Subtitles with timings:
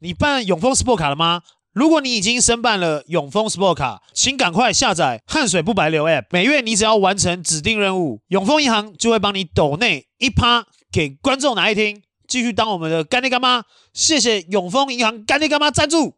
[0.00, 1.40] 你办永丰 Sport 卡了吗？
[1.72, 6.24] 如果你已经申办了永丰 Sport 卡，请赶快下载汗水不白流 App。
[6.28, 13.64] 每月你只要完成指定任务，永丰银行就会帮你抖内一趴给观众来听，继续当我们的干爹干妈。
[13.94, 16.14] 谢谢永丰银行干爹干妈赞助。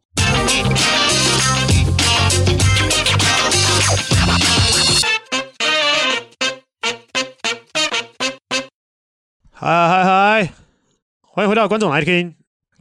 [9.52, 10.52] 嗨嗨嗨！
[11.20, 12.34] 欢迎回到观众来听。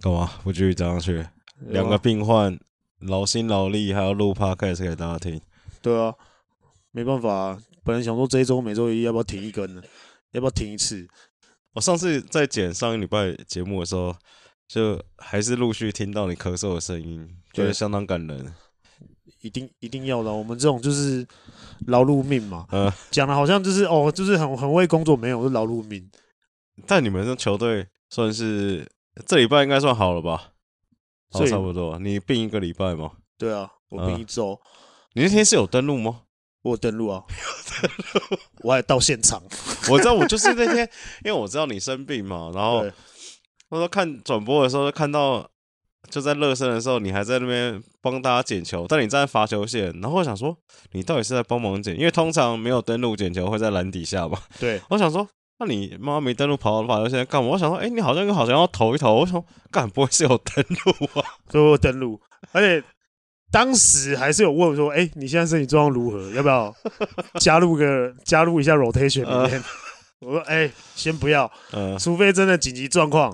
[0.08, 1.28] 干嘛不继续讲下去？
[1.60, 2.58] 两个病患
[3.02, 5.42] 劳心劳力，还要录 podcast 给大家听。
[5.82, 6.14] 对啊，
[6.92, 7.60] 没办法啊。
[7.84, 9.82] 本来想说这一周每周一要不要停一根呢？
[10.32, 11.06] 要不要停一次？
[11.74, 14.16] 我上次在剪上一礼拜节目的时候，
[14.66, 18.54] 就还是陆续听到你咳嗽的声音，觉得相当感人。
[19.42, 21.28] 一定一定要的，我们这种就是
[21.88, 22.66] 劳碌命嘛。
[22.72, 26.10] 嗯，讲的好像就是哦，就是很很为工作，没有是劳碌命。
[26.86, 28.90] 但你们这球队算是
[29.26, 30.52] 这礼拜应该算好了吧？
[31.32, 31.98] 好，差不多。
[32.00, 33.12] 你病一个礼拜吗？
[33.38, 34.52] 对啊，我病一周。
[34.54, 34.68] 嗯。
[35.14, 36.22] 你那天是有登录吗？
[36.62, 38.40] 我有登录啊， 有登录。
[38.64, 39.42] 我还到现场。
[39.90, 40.90] 我知道，我就是那天，
[41.26, 42.86] 因为我知道你生病嘛，然后
[43.70, 45.50] 我说看转播的时候看到，
[46.10, 50.58] 就在热身的时候，你还在那边帮大家捡球，但你站在罚球线，然后我想说，
[50.92, 51.98] 你到底是在帮忙捡？
[51.98, 54.40] 因为通常没有登录捡球会在篮底下嘛。
[54.60, 55.28] 对，我想说。
[55.60, 57.50] 那你妈妈没登录跑到罚球线干嘛？
[57.50, 59.16] 我想说，哎、欸，你好像好像要投一投。
[59.16, 61.26] 我想干不会是有登录啊？
[61.50, 62.86] 所以我登录，而且
[63.52, 66.30] 当时还是有问说，哎、欸，你现在身体状况如何？
[66.34, 66.72] 要不要
[67.42, 69.60] 加入个加入一下 rotation 里面？
[69.60, 73.34] 呃、我说，哎、欸，先不要，呃、除非真的紧急状况，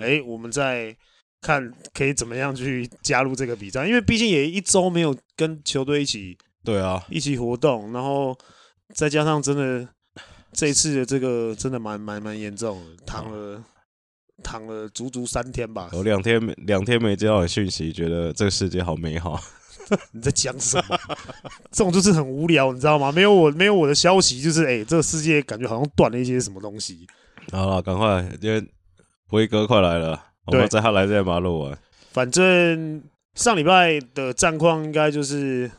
[0.00, 0.96] 哎、欸，我们再
[1.42, 3.86] 看可以怎么样去加入这个比赛。
[3.86, 8.34] 因为毕竟也一周没有跟球队一起，对啊，一起活动，然后
[8.94, 9.86] 再加上真的。
[10.58, 13.62] 这一次的这个真的蛮蛮蛮严重的，躺了
[14.42, 15.88] 躺了足足三天吧。
[15.92, 19.40] 我两天没两天没接到你讯息，觉得这个世界好美好。
[20.10, 20.98] 你在讲什么？
[21.70, 23.12] 这种就是很无聊，你知道吗？
[23.12, 27.06] 没有我没有我的消息，就是哎、欸，这个世界感觉好像断了一些什么东西。
[27.52, 28.60] 好了，赶快，因为
[29.28, 31.78] 辉哥快来了，我们在他来之前把它录完。
[32.10, 33.00] 反正
[33.36, 35.70] 上礼拜的战况应该就是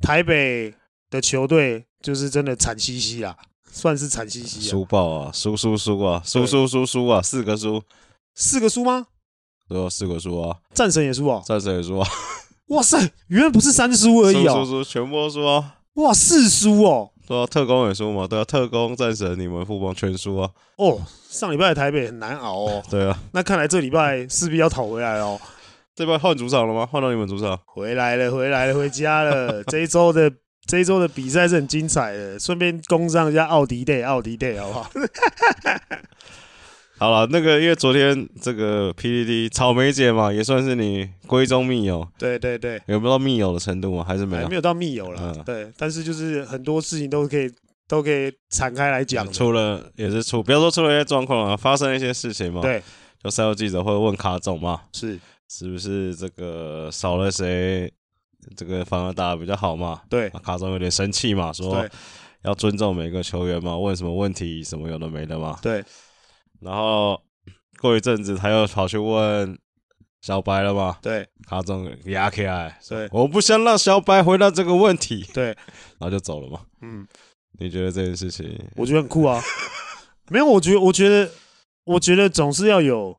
[0.00, 0.72] 台北
[1.10, 3.36] 的球队就是真的惨兮兮啦。
[3.70, 4.70] 算是惨兮兮，啊。
[4.70, 7.82] 输爆啊，输输输啊，输输输输啊，四个输，
[8.34, 9.06] 四个输吗？
[9.68, 12.08] 对啊，四个输啊，战神也输啊，战神也输啊，
[12.68, 12.98] 哇塞，
[13.28, 25.38] 原来不是三输而已啊，输输输，全部都输啊，哇，四输哦，对啊，特工也输嘛，对啊，特工战神你们富邦全输啊，哦，上礼拜的台北很难熬哦，对啊，那看来这礼拜势必要讨回来哦，
[25.94, 26.86] 这礼拜换主场了吗？
[26.86, 30.32] 换到你们主场，回来了，回来了，回家了，这一周的。
[30.68, 34.90] 这一周的比赛是很精彩的，顺便攻上一下奥迪 day，奥迪 day 好不好？
[36.98, 44.04] 好了，那个因为昨天这个 PDD 草莓姐嘛，也算是你闺中密友，对对对，有没有到密友的程度吗？
[44.06, 44.48] 还是没有？
[44.48, 47.50] 没有到密友了，嗯、对，但是就是很多事情都可以
[47.86, 49.32] 都可以敞开来讲。
[49.32, 52.60] 出了也是出，不要说出了一些状况啊，发生了一些事情嘛。
[52.60, 52.82] 对，
[53.24, 55.18] 就赛后记者会问卡总嘛，是
[55.48, 57.90] 是不是这个少了谁？
[58.56, 60.02] 这个反而打的比较好嘛？
[60.08, 61.86] 对，卡总有点生气嘛，说
[62.42, 65.58] 要尊重每个球员嘛，问什么问题什么有的没的嘛。
[65.60, 65.84] 对，
[66.60, 67.20] 然后
[67.80, 69.58] 过一阵子他又跑去问
[70.20, 70.98] 小白了嘛？
[71.02, 75.24] 对，卡总压起来，对，我不想让小白回答这个问题。
[75.34, 76.60] 对，然后就走了嘛。
[76.80, 77.06] 嗯，
[77.58, 78.58] 你觉得这件事情？
[78.76, 79.42] 我觉得很酷啊。
[80.30, 81.30] 没有，我觉得，我觉得，
[81.84, 83.16] 我觉得总是要有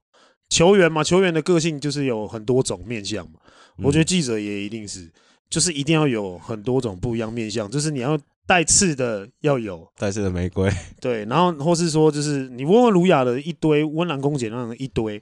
[0.49, 3.39] 球员嘛，球员的个性就是有很多种面向嘛。
[3.83, 5.09] 我觉得记者也一定是，
[5.49, 10.69] 就是一定要有很多种不一样面向，就是你要带刺的要有带刺的玫瑰，
[10.99, 15.15] 对，然后或是说就是你问问儒雅的一堆温良恭俭让的一堆，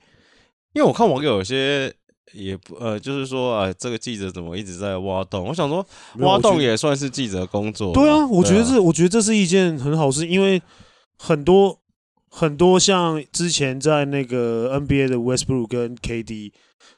[0.74, 1.94] 因为我看网友有些
[2.34, 5.48] 也不呃，就是说啊，这个记者怎么一直在挖洞？
[5.48, 5.86] 我想说
[6.20, 10.62] 挖洞也算是记者工作，对啊，我觉得这我觉得这是一件很好事，因为
[11.18, 11.80] 很多
[12.30, 16.52] 很多像之前在那个 NBA 的 Westbrook 跟 KD。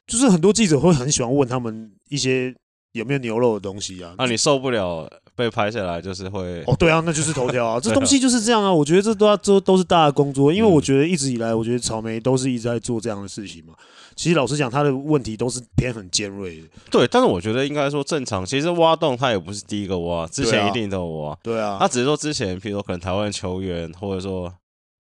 [0.08, 2.54] 就是很多记者会很喜欢问他们一些
[2.94, 8.74] 有没有牛肉的东西啊，那你受不了被拍下来，就是会哦，对啊，那就是头条啊， 这东西就是这样啊。
[8.74, 13.74] 我觉得这都要都都是大家工作，因为我觉得一直以来，我觉得草莓都是一直在做这样的事情嘛。
[14.16, 16.68] 其实老实讲，他的问题都是偏很尖锐的。
[16.92, 18.46] 对，但是我觉得应该说正常。
[18.46, 21.38] 其实挖洞他也不是第一个挖，之前一定都有挖。
[21.42, 24.54] 对啊，他只是说之前，譬如说可能台湾球员或者说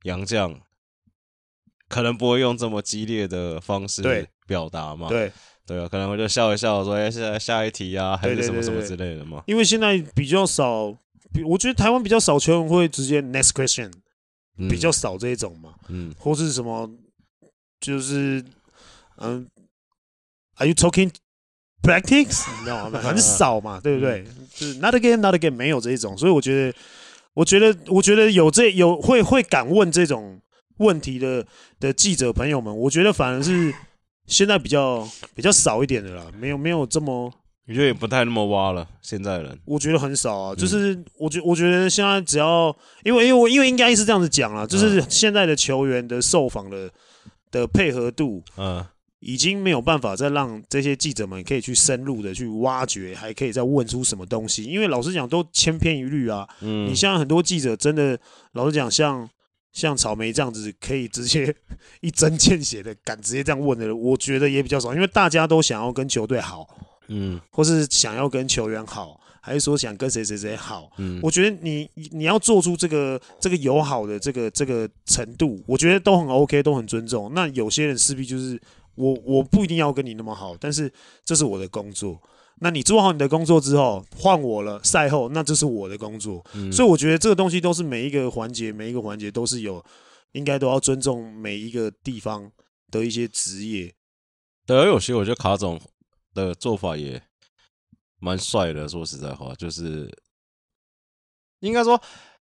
[0.03, 0.55] 洋将，
[1.89, 4.29] 可能不会用这么激烈的方式对。
[4.49, 5.31] 表达嘛，对
[5.67, 9.43] 对啊，可能我就笑一笑，说哎，现在下一题啊，还是什么什么之类的嘛。
[9.45, 10.97] 因为现在比较少，
[11.45, 13.91] 我觉得台湾比较少球员会直接 next question，
[14.67, 16.89] 比较少这一种嘛，嗯，或是什么，
[17.79, 18.43] 就是
[19.17, 19.47] 嗯
[20.57, 21.11] ，Are you talking
[21.83, 22.51] practice？
[22.57, 22.99] 你知道吗？
[22.99, 24.25] 很少嘛，对不对？
[24.55, 26.17] 就是 not again, not again，没有这一种。
[26.17, 26.77] 所以我觉得，
[27.35, 30.41] 我觉得，我觉得有这有会会敢问这种
[30.77, 31.45] 问题的
[31.79, 33.71] 的记者朋友们，我觉得反而是
[34.29, 35.05] 现在比较
[35.35, 37.33] 比较少一点的啦，没有没有这么。
[37.67, 39.55] 我觉得也不太那么挖了，现在人。
[39.65, 46.89] 我觉得很少啊，就是我觉我觉得现在只要因为因为我因为应该是这样子讲啊，就是现在的球员的受访的
[47.51, 48.83] 的配合度，嗯，
[49.19, 58.19] 已经没有办法再让这些记者们可以去深入的去挖掘，还可以再问出什么东西，因为老实讲都千篇一律啊，嗯，你像很多记者真的
[58.53, 59.29] 老实讲，像
[59.71, 61.56] 像草莓这样子可以直接
[62.01, 66.68] 一针见血的敢直接这样问的，我觉得也比较少，因为大家都想要跟球队好。
[67.12, 70.92] 嗯，或是想要跟球员好，还是说想跟谁谁谁好？
[70.98, 77.33] 嗯，我觉得你你要做出这个这个友好的这个这个程度，我觉得都很 OK，都很尊重。
[77.33, 78.62] 那有些人势必就是
[78.94, 80.92] 我我不一定要跟你那么好，但是
[81.25, 82.21] 这是我的工作。
[82.59, 86.45] 那你做好你的工作之后，换我了，赛后那这是我的工作。
[86.53, 89.83] 嗯，所以我觉得这个东西都是每一个环节，每一个环节都是有
[90.33, 92.51] 应该都要尊重每一个地方
[92.91, 93.94] 的一些职业。
[94.65, 95.79] 对，而有些我觉得卡总。
[96.31, 97.21] 的做法也
[98.19, 100.07] 蛮帅的，说实在话，就是
[101.59, 102.00] 应该说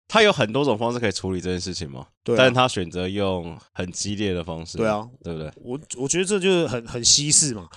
[0.08, 2.06] 他有很多种方式可以处理这件事情嘛。
[2.22, 4.78] 对啊，但是他选择用很激烈的方式。
[4.78, 5.52] 对啊，对不对？
[5.56, 7.68] 我我觉得这就是很很西式嘛。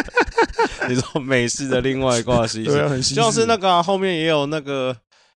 [0.88, 4.96] 你说美式的另外一挂西式，对啊，很西式，就是那个啊，后面也有那个。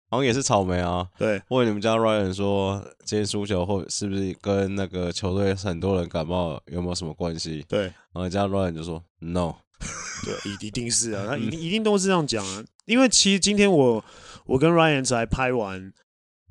[0.08, 1.42] 好像也是草莓啊，对。
[1.48, 7.64] 问你们家 Ryan 说，今天输球后是不是跟那个球队很多人感冒有没有什么关系？
[7.68, 7.82] 对。
[7.82, 9.56] 然后家 Ryan 就说 No，
[10.24, 12.62] 对，一 一定是啊，他一定一定都是这样讲啊。
[12.84, 14.04] 因为其实今天我
[14.46, 15.92] 我跟 Ryan 才拍完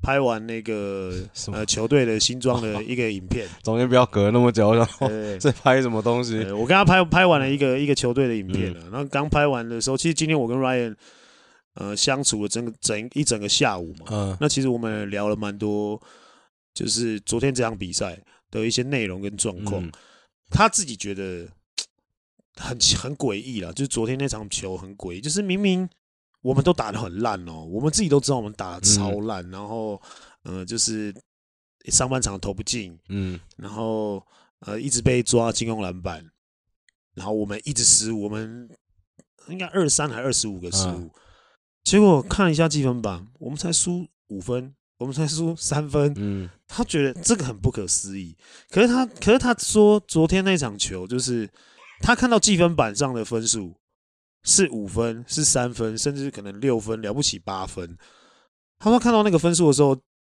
[0.02, 1.12] 拍完那个
[1.52, 5.08] 呃球队的新装的 一个影片，中间不要隔那么久，然后
[5.38, 6.38] 在 拍什么东西？
[6.52, 10.94] 我跟他拍拍完了一个一个球队的影片了，然后刚拍完的时候，其实今天我跟 Ryan。
[11.78, 16.00] 呃，相处了整个整一整个下午嘛，嗯，那其实我们聊了蛮多，
[16.72, 18.18] 就是昨天这场比赛
[18.50, 19.84] 的一些内容跟状况。
[19.84, 19.92] 嗯、
[20.48, 21.46] 他自己觉得
[22.54, 25.86] 很很诡异啦，就是昨天那场球很诡异，就是明明
[26.46, 30.00] 我们都打的很烂哦、喔，我们自己都知道我们打得超烂，嗯、然后
[30.44, 31.14] 呃，就是
[31.86, 34.24] 上半场投不进，嗯，然后
[34.60, 36.24] 呃一直被抓进攻篮板，
[37.14, 38.68] 然后我们一直失误，我们
[39.48, 40.98] 应该二三还二十五个失误。
[40.98, 41.10] 嗯
[41.86, 46.12] 结果看了一下积分榜，我们才输五分，我们才输三分。
[46.16, 48.36] 嗯，他觉得这个很不可思议。
[48.70, 51.48] 可是他，可是他说，昨天那场球就是
[52.00, 53.72] 他看到积分板上的分数
[54.46, 57.98] 是五分，是三分，甚至可能六分，了不起八分。
[58.78, 59.94] 他说看到那个分数的时候，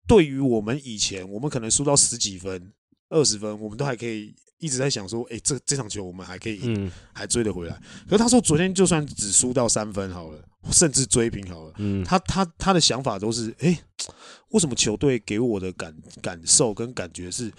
[0.08, 2.74] 对于我们以前，我们可能输到十几分、
[3.10, 4.34] 二十分，我们都还可以。
[4.60, 7.80] 一直在想说，哎、欸，这这场球我们还可以赢，嗯、还追得回来。
[8.10, 13.80] 可是他说，昨天就算只输到三分好了，甚至追平好了，嗯、他他他的想法都是，哎、欸，
[14.50, 17.54] 为什么球队给我的感感受跟感觉是，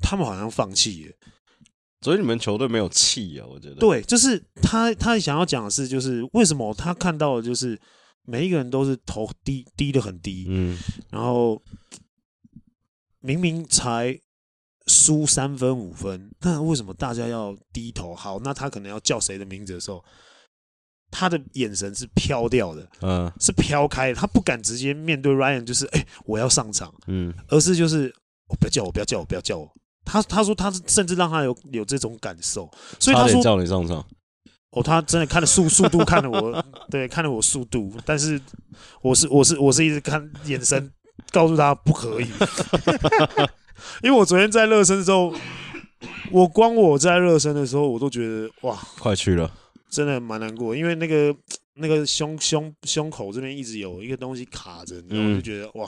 [0.00, 1.12] 他们好像放弃了？
[2.04, 3.46] 所以你们球队没有气啊？
[3.48, 7.80] 我觉得，对，就是他他想要讲的是，就是为什么他看到的就是
[8.22, 10.78] 每一个人都是头低低的很低，嗯，
[11.10, 11.60] 然后
[13.20, 14.20] 明明才。
[14.86, 18.14] 输三分五分，那为什么大家要低头？
[18.14, 20.04] 好，那他可能要叫谁的名字的时候，
[21.10, 28.14] 他的眼神是飘掉的，嗯，是飘开的，他不敢直接面对 Ryan，就是哎、欸，我要上场，嗯，而是就是
[28.46, 29.74] 我不要叫我，不要叫我，不要叫我。
[30.04, 34.04] 他他说他甚至让他有有这种感受，所以他说叫你上场。
[34.70, 38.40] 哦，他真的看了速速度，看了我，对，看了我速度，但是
[39.02, 40.90] 我是我是我是一直看眼神，
[41.30, 42.26] 告诉他不可以。
[44.02, 45.32] 因为我昨天在热身的时候，
[46.32, 49.48] 我光我在热身的时候，我都觉得哇，快去了，
[49.88, 50.74] 真的蛮难过。
[50.74, 51.32] 因为那个
[51.74, 55.86] 那个胸胸胸口这边一直有一个东西卡着，然后我就觉得哇，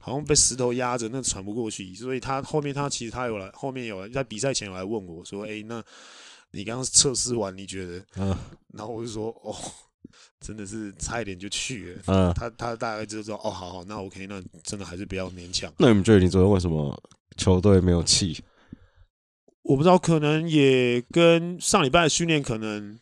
[0.00, 1.94] 好像被石头压着，那喘不过去。
[1.94, 5.82] 所以他后面他其实他有来，后面有来在比赛前有来问我说：“哎，那
[6.50, 8.36] 你刚刚测试完你觉得？”嗯，
[8.72, 9.56] 然后我就说：“哦，
[10.40, 17.02] 真的是差一点就去了。”嗯，他他大概就说：“哦，好好，那 OK，那真的还是不要勉强。”那你们觉得你昨天为什么？
[17.36, 18.40] 球队没有气，
[19.62, 22.96] 我不知道，可能也跟上礼拜的训练，可能，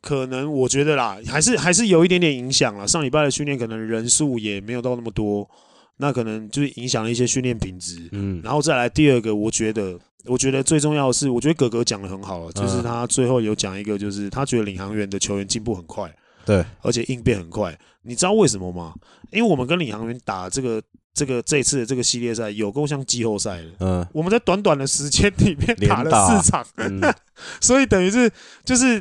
[0.00, 2.86] 可能我觉得啦，还是还是有一点点影响了。
[2.86, 5.48] 上礼拜的训练可能人数也没有到那么多，
[5.98, 8.08] 那可能就是影响了一些训练品质。
[8.12, 16.12] 嗯，然后再来第二个，我觉得，我觉得最重要的是，我觉得哥哥讲的很好了，就是他最后有讲一个，就是他觉得领航员的球员进步很快。
[16.44, 17.78] 对，而且应变很快。
[18.02, 18.92] 你知道为什么吗？
[19.30, 20.82] 因为我们跟领航员打这个
[21.14, 23.68] 这个这次的这个系列赛，有够像季后赛的。
[23.78, 27.00] 嗯，我们在短短的时间里面打了四场，嗯、
[27.62, 28.28] 所以等于是
[28.64, 29.00] 就是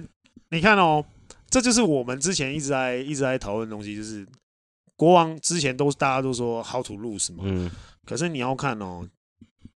[0.51, 1.03] 你看哦，
[1.49, 4.25] 这就是我们之前一直在一直在讨论的东西，就是
[4.95, 7.71] 国王之前都是大家都说 how to lose 嘛，嗯，
[8.05, 9.07] 可是你要看哦，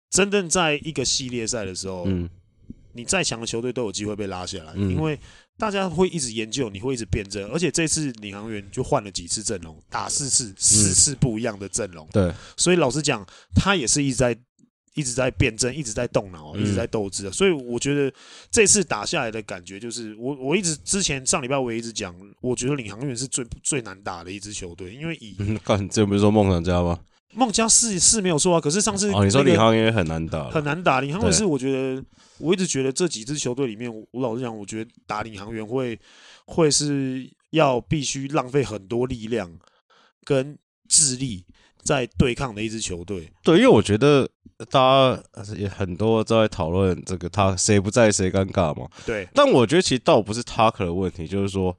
[0.09, 2.29] 真正在一个系列赛的时候，嗯。
[2.95, 5.19] 你再强的球队都有机会被拉下来，嗯、因为
[5.57, 12.07] 大家会一直研究，你会一直辩证，而且这次领航员就换了几次阵容，打四次，四次不一样的阵容。
[12.11, 13.25] 对，所以老实讲，
[13.55, 14.37] 他也是一直在
[14.93, 17.31] 一直在辩证，一直在动脑，一直在斗智。
[17.31, 18.13] 所以我觉得
[18.51, 26.99] 这次打下来的感觉就是，我我一直之前上礼拜我也一直讲，我觉得领航员是最最难打的一支球队，因为以干这不是说梦想家吗？
[27.35, 31.01] 梦家是是没有错啊，可是上次、那个、哦，你说领航员也很难打，很难打。
[31.01, 32.03] 领航员是我觉得，
[32.37, 35.99] 我一直觉得这几支球队里面，我老实讲，我觉得打领航员会
[36.45, 39.51] 会是要必须浪费很多力量
[40.23, 40.55] 跟
[40.87, 41.43] 智力
[41.83, 43.31] 在对抗的一支球队。
[43.43, 44.29] 对，因为我觉得
[44.69, 45.23] 大家
[45.55, 48.87] 也很多在讨论这个他谁不在谁尴尬嘛。
[49.05, 51.77] 对，但我觉得其实倒不是 Tucker 的问题，就是说。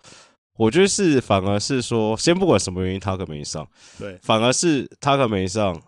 [0.57, 3.67] 我觉得是，反而是说，先不管什么原因，他可没上，
[3.99, 5.83] 对，反而是他可没上，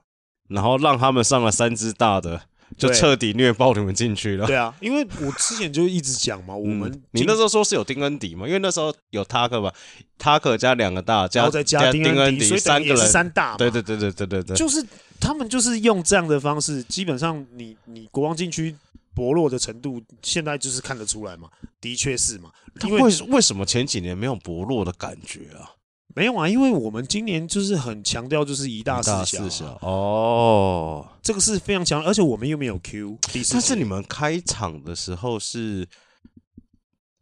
[0.49, 2.41] 然后让他们上了三支大的，
[2.77, 4.47] 就彻底虐爆你们进去了。
[4.47, 9.73] 对啊，因为我之前就一直讲嘛， 我们、嗯、你那时候说是有丁恩迪嘛，因为那时候有塔克嘛，
[10.19, 13.57] 塔克加两个大，加再加丁恩迪，所以三个人三大。
[13.57, 14.85] 对对对对对对对，就是
[15.21, 18.75] 他们就是用这样的方式，基本上你你国王禁区。
[19.17, 21.49] 薄弱的程度，现在就是看得出来嘛，
[21.81, 22.51] 的确是嘛。
[22.83, 25.73] 因为为什么前几年没有薄弱的感觉啊？
[26.17, 29.11] 没有啊，因为我们今年就是很强调就是一大四
[29.51, 33.19] 小，哦，这个是非常强，而且我们又没有 Q。
[33.53, 35.87] 但是你们开场的时候是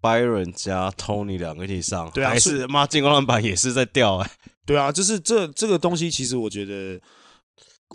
[0.01, 4.31] Byron 加 Tony 两个一起上，对啊，还是妈进攻篮板也是在掉哎、欸？
[4.65, 7.01] 对啊，就是这这个东西，其实我觉得。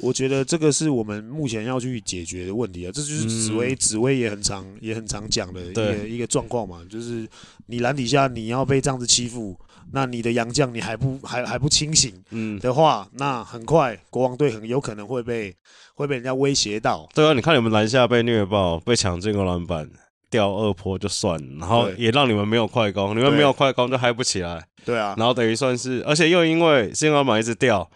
[0.01, 7.27] 我觉得这个是我们目前要去解决的问题啊，这就是紫薇，紫薇也很常也很常讲的一个一个状况嘛，就是
[7.65, 9.60] 你篮底下你要被这样子欺负，
[9.91, 15.55] 那你的洋将你还不还还不清醒，嗯的话，那很快国王队很有可能会被
[15.96, 17.08] 会被人家威胁到。
[17.13, 19.89] 对啊，你看你们篮下被虐爆，被抢进攻篮板，
[20.29, 24.65] 掉二波就算了，然后也让你们没有快攻，你们没有快攻就嗨不起来。
[24.86, 27.89] 对啊，然后等于算是，而且又因为进攻篮板一直掉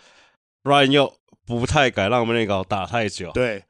[0.64, 1.14] ，Ryan 又。
[1.46, 3.62] 不太敢让我们那个打太久，对，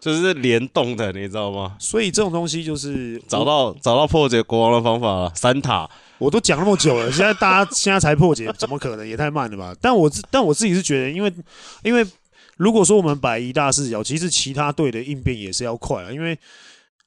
[0.00, 1.76] 就是联动的，你知道吗？
[1.78, 5.32] 所以这种东西就是找到找到破解国王的方法了。
[5.36, 5.88] 三塔，
[6.20, 9.06] 我都讲那么久了，现在大家现在才破解，怎么可能？
[9.06, 9.74] 也太慢了吧？
[9.82, 11.34] 但我但我自己是觉得，因为
[11.82, 12.06] 因为
[12.56, 16.12] 如果说我们摆一大视角，其实其他队的应变也是要快啊。
[16.12, 16.38] 因为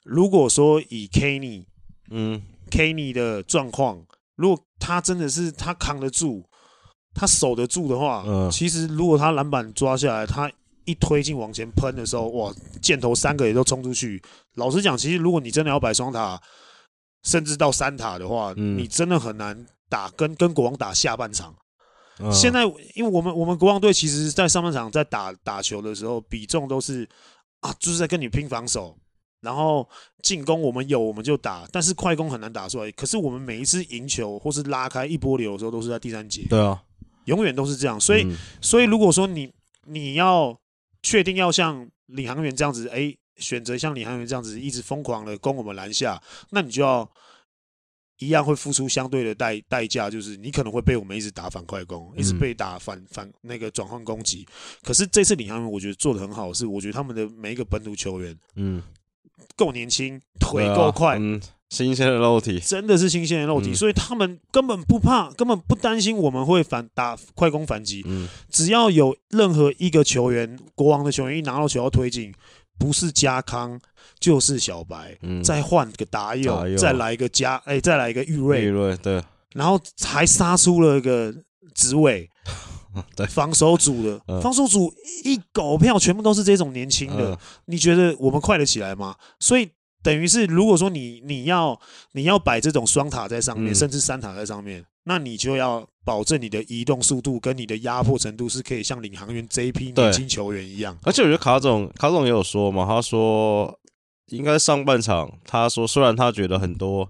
[0.04, 1.64] 如果说以 Kenny，
[2.10, 4.04] 嗯，Kenny 的状况，
[4.36, 6.44] 如果他真的是他扛得住。
[7.16, 10.52] 他守得住的话，嗯，其实如果他篮板抓下来，他
[10.86, 12.52] 一推进往前喷的时候，哇，
[12.82, 14.20] 箭头三个也都冲出去。
[14.56, 16.42] 老实讲，其实如果你真的要摆双塔，
[17.24, 21.56] 甚至到三塔的话，嗯，你真的很难打跟跟国王打下半场。
[22.20, 22.64] 嗯，现在，
[22.96, 27.08] 因为我们我们国王队其实，在上半场在打打球的时候，比重都是
[27.62, 28.96] 啊，就是在跟你拼防守，
[29.42, 29.88] 然后
[30.22, 32.92] 进攻我们有我们就打，但是快攻很难打出来。
[32.92, 36.46] 可是我们每一次赢球或是拉开一波流的时候，都是在第三节。
[36.50, 36.82] 对啊。
[37.26, 39.50] 永远都是这样，所以，嗯、所以如果说你
[39.86, 40.54] 你要
[41.02, 46.22] 确定要像领航员这样子，哎、欸，选择像李航员这样子一直疯狂的攻我们篮下，
[46.52, 47.10] 那你就要
[48.20, 54.48] 一样会付出相对的代代价，就是你可能会被我们一直打反快攻，一直被打反反那个转换攻击。
[54.84, 58.82] 可是这次李航员我觉得做的很好，是我觉得他们的每一个本土球员，嗯，
[59.56, 61.20] 够年轻，腿够快。
[61.70, 68.04] 新鲜的肉体，真的是新鲜的肉体，嗯、所以他们根本不怕，根本不担心我们会反打快攻反击。
[68.06, 72.32] 嗯，只要有任何一个球员，国王的球员一拿到球要推进，
[72.78, 73.80] 不是家康
[74.20, 81.34] 就是小白，嗯、再换个达佑，再来一个加，哎、欸，再来一个玉瑞，玉瑞对，然后还杀出了一个
[81.74, 82.30] 紫伟，
[83.16, 89.16] 对，防守组的，嗯、防守组一狗票全部都是这种年轻的，嗯、你觉得我们快得起来吗？
[89.40, 89.70] 所以。
[90.04, 91.80] 等于是，如果说你你要
[92.12, 100.98] 你要摆这种双塔在上面，嗯、甚至三塔在上面，那你就要保证你的移动速度跟你的压迫程度是可以像领航员这一批年轻球员一样。
[101.04, 103.80] 而且我觉得卡总卡总也有说嘛，他说
[104.28, 107.10] 应该上半场，他说虽然他觉得很多，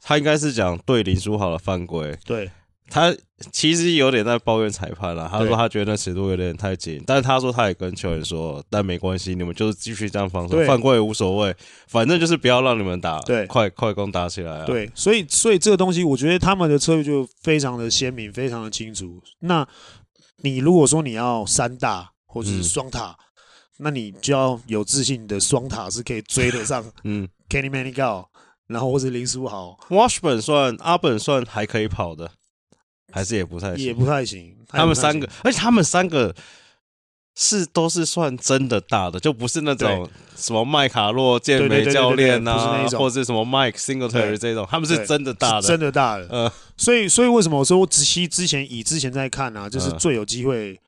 [0.00, 2.50] 他应该是讲对林书豪的犯规，对，
[2.88, 3.14] 他
[3.52, 5.28] 其实有点在抱怨裁判了。
[5.30, 11.54] 他说他觉得那尺度有点太紧，但是他说他也跟球员说，但没关系，你们就是继续这样防守，犯规也无所谓，
[11.88, 14.64] 反正就是不要让你们打，对，快快攻打起来啊。
[14.64, 19.20] 对，所以所以这个东西，我觉得他们的策略就非常的鲜明，非常的清楚。
[19.40, 19.66] 那
[20.42, 23.24] 你如果说你要三大或者是双塔，嗯，
[23.78, 28.26] 那你就要有自信的双塔是可以追得上，嗯，Kenny Manigault，
[28.68, 32.30] 然后或者林书豪，Washburn 算阿本算还可以跑的。
[33.16, 34.54] 还是也不太行，也不太行。
[34.68, 36.34] 他们三个，而且他们三个
[37.34, 40.06] 是都是算真的大的，就不是那种
[40.36, 46.28] 什么麦卡洛健美教练啊，或者什么 Mike Singletary 这种，他们是真的大的，真的大的。
[46.30, 50.78] 嗯，所以所以为什么我说我仔细之前以之前在看啊，就是最有机会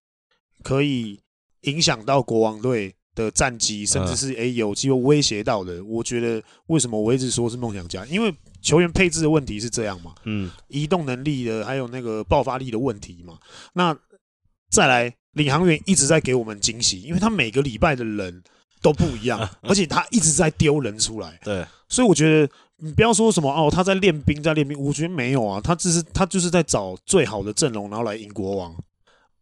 [0.63, 1.19] 可以
[1.63, 5.83] 影响到国王队的战绩，甚至是诶、欸、有机会威胁到的。
[5.83, 8.35] 我觉得为什么我一直说是梦想家，因为。
[8.69, 10.15] 球员配置的问题是这样嘛？
[10.25, 13.39] 嗯，移动能力的，还有那个爆发力的问题嘛。
[13.73, 13.97] 那
[14.71, 18.43] 再来，领航员一直在给我们惊喜，因为他每个礼拜的人
[18.83, 21.41] 都不一样， 而且他一直在丢人出来。
[21.43, 28.77] 对，所以我觉得你不要说什么哦，他在练兵，在练兵，我觉得没有啊，他只是他就是在找最好的阵容，然后来赢国王。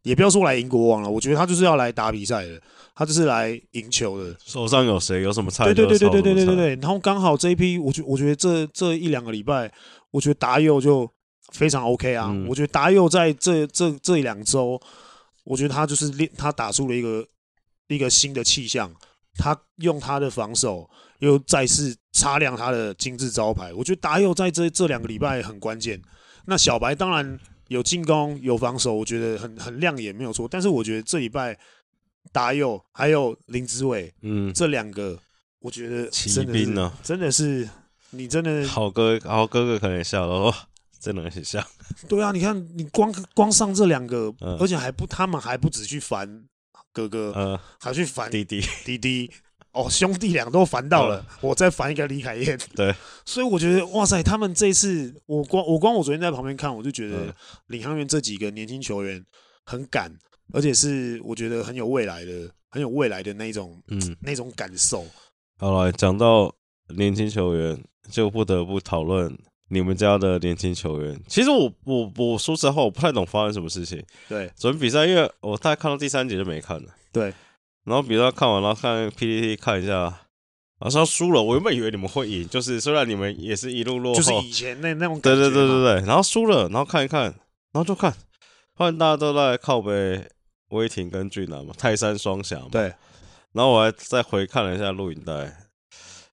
[0.06, 2.62] 也不要说来赢国王了，我觉得他就是要来打比赛的，
[2.94, 4.32] 他就是来赢球的。
[4.38, 5.20] 手上有谁？
[5.20, 5.64] 有什么菜？
[5.64, 6.76] 对对对对对对对对对。
[6.76, 9.68] 然后刚好这一批，我觉我觉得这这一两个礼拜，
[10.12, 11.10] 我觉得达佑就
[11.52, 12.28] 非常 OK 啊。
[12.30, 14.80] 嗯、我觉得达佑在这这这一两周，
[15.42, 17.26] 我觉得他就是练，他打出了一个
[17.88, 18.88] 一个新的气象。
[19.36, 23.75] 他用他的防守又再次擦亮他的金字招牌。
[23.75, 26.00] 我觉得达佑在这这两个礼拜很关键。
[26.46, 27.36] 那小白当然。
[27.68, 30.49] 有进攻有防守，我觉得很很亮眼，没有错。
[30.50, 31.58] 但是我觉得这礼拜
[32.32, 35.18] 达佑还有林子伟，嗯，这两个
[35.61, 37.68] 我觉得骑兵呢，真的是
[38.11, 40.52] 你真的好哥好哥哥可能也笑了，
[41.00, 41.64] 真的很像。
[42.08, 46.44] 对啊，你看你光光上这两个，嗯，而且还不他们还不止去烦
[46.92, 49.30] 哥哥，嗯，还去烦弟弟弟弟。
[49.76, 52.59] 哦，兄弟俩都烦到了，我再烦一个李凯燕。
[52.75, 52.95] 对，
[53.26, 57.35] 所以我觉得哇塞，他们这次我光我光我昨天在旁边看，我就觉得
[57.66, 59.23] 领航员这几个年轻球员
[59.66, 60.11] 很敢，
[60.54, 65.04] 而且是我觉得很有未来的，很有未来的那种嗯那种感受。
[65.59, 66.50] 好来讲到
[66.97, 67.78] 年轻球员，
[68.11, 69.30] 就不得不讨论
[69.68, 71.21] 你们家的年轻球员。
[71.28, 74.02] 其实我我我说实话，我不太懂发生什么事情。
[74.26, 76.89] 对，昨天比赛，因为我大概看到第三节就没看了。
[77.12, 77.34] 对。
[77.86, 79.92] 然后比赛看完，然后看 PPT 看一下，
[80.78, 81.42] 然后说输了。
[81.42, 85.40] 我原本以为你们会赢，就是虽然你们也是一路落后，就是以前那那种感觉。
[85.40, 86.06] 对对对对对。
[86.06, 88.12] 然后输了，然后看一看，然后就看，
[88.75, 90.28] 发现大家都在靠北
[90.70, 92.68] 威霆跟俊男嘛，泰山双侠嘛。
[92.70, 92.92] 对。
[93.52, 95.56] 然后我还再回看了一下录影带，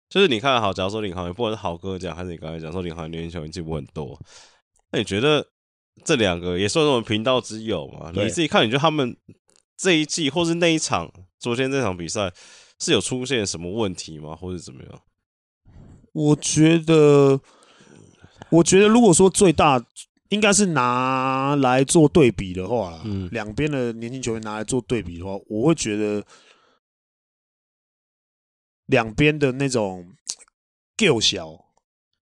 [0.09, 4.19] 就是你看好，假如说领航员，不管是好哥讲，还是你刚才讲说领航员年轻球员进步很多，
[4.91, 5.45] 那你觉得
[6.03, 8.11] 这两个也算是我们频道之友嘛？
[8.13, 9.15] 你自己看，你觉得他们
[9.77, 11.11] 这一季或是那一场？
[11.39, 12.31] 昨天这场比赛
[12.79, 15.01] 是有出现什么问题吗，或者怎么样？
[16.13, 17.41] 我觉得，
[18.49, 19.83] 我觉得如果说最大
[20.29, 26.23] 应该是拿来做对比的话，嗯，两边的年轻球员拿来做对比的话，我会觉得
[28.85, 30.13] 两边的那种
[30.95, 31.65] skill 小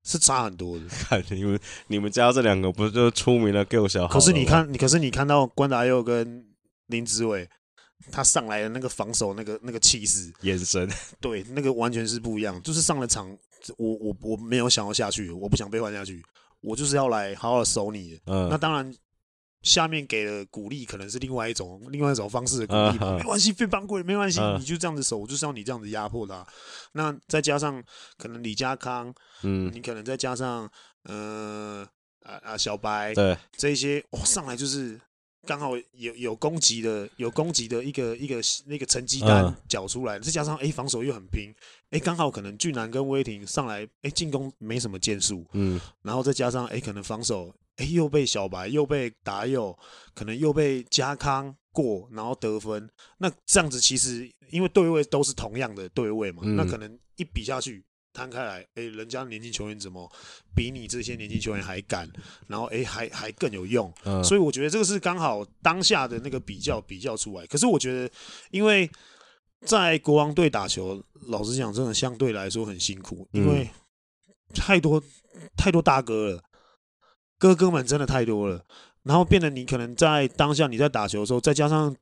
[0.04, 0.86] 是差很多的。
[0.90, 4.08] 看你们，你们家这两个不是就出名的 skill 小？
[4.08, 6.51] 可是你看，你可是你看到关达佑跟
[6.92, 7.50] 林子伟。
[8.12, 10.90] 他上来的那个防守，那个那个气势、眼神，
[11.22, 12.60] 对，那个完全是不一样。
[12.64, 13.30] 就是上了场，
[13.78, 16.20] 我我我没有想要下去，我不想被换下去，
[16.62, 18.20] 我就是要来好好的守你。
[18.26, 18.92] 嗯，那当然，
[19.62, 23.18] 下面给的鼓励可能是另外一种、另外一种方式的鼓励吧。
[23.22, 26.44] 没关系，被犯规没关系，你就这样子守，我就是要你这样子压迫他。
[26.94, 27.84] 那再加上
[28.18, 30.68] 可能李家康，嗯，你可能再加上，
[31.04, 31.88] 呃
[32.24, 35.00] 啊啊小白，对，这一些哦上来就是。
[35.46, 41.52] 刚好有有攻击的有攻击的一个一个那个成绩单缴出来，再加上哎、欸、防守又很拼，
[41.90, 49.78] 哎、欸、刚好可能俊男跟威霆上来哎进攻没什么建树，嗯，然后再加上哎、欸、可能防守哎、欸、又被小白又被打友，
[50.14, 57.84] 可能又被加康过，然后得分，那这样子其实因为对位都是同样的对位嘛，那可能一比下去。
[58.14, 60.12] 摊开来，哎、欸，人家年轻球员怎么
[60.56, 62.10] 比你这些年轻球员还敢？
[62.48, 63.92] 然后，哎、欸，还还更有用。
[64.04, 67.46] 嗯，所以我觉得这个是刚好当下的那个比较比较出来。
[67.48, 68.14] 可是我觉得，
[68.50, 68.90] 因为
[69.66, 73.70] 在国王队打球，老实讲，真的相对来说很辛苦，因为
[74.54, 75.02] 太多
[75.56, 76.44] 太多大哥了，
[77.38, 78.66] 哥哥们真的太多了。
[79.04, 81.96] 然后变得你可能在当下你在打球的时候，再加上